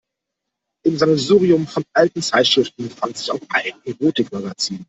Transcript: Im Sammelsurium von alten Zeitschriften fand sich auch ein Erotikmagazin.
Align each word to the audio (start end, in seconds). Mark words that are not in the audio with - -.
Im 0.83 0.97
Sammelsurium 0.97 1.67
von 1.67 1.83
alten 1.93 2.23
Zeitschriften 2.23 2.89
fand 2.89 3.17
sich 3.17 3.29
auch 3.29 3.39
ein 3.49 3.73
Erotikmagazin. 3.85 4.79